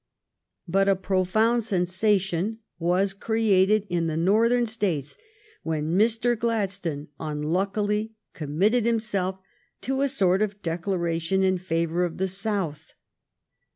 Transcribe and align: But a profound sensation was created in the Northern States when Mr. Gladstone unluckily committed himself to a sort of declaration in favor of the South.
But 0.67 0.89
a 0.89 0.95
profound 0.95 1.63
sensation 1.63 2.57
was 2.79 3.13
created 3.13 3.85
in 3.87 4.07
the 4.07 4.17
Northern 4.17 4.65
States 4.65 5.15
when 5.61 5.95
Mr. 5.95 6.35
Gladstone 6.35 7.09
unluckily 7.19 8.15
committed 8.33 8.83
himself 8.83 9.37
to 9.81 10.01
a 10.01 10.07
sort 10.07 10.41
of 10.41 10.59
declaration 10.63 11.43
in 11.43 11.59
favor 11.59 12.03
of 12.03 12.17
the 12.17 12.27
South. 12.27 12.95